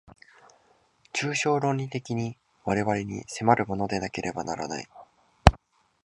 [1.13, 4.87] 抽象論理的に我々に迫るものでなければならない。